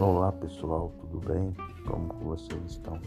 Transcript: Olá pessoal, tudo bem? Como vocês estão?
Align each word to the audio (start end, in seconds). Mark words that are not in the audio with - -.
Olá 0.00 0.32
pessoal, 0.32 0.92
tudo 0.98 1.20
bem? 1.20 1.54
Como 1.86 2.12
vocês 2.24 2.60
estão? 2.72 2.98